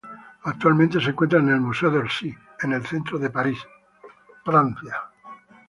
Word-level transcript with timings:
Actualmente 0.45 0.99
se 0.99 1.11
encuentra 1.11 1.37
en 1.37 1.49
el 1.49 1.61
Museo 1.61 1.91
de 1.91 1.99
Orsay, 1.99 2.35
en 2.63 2.73
el 2.73 2.83
centro 2.87 3.19
de 3.19 3.29
París, 3.29 3.59
Francia. 4.43 4.95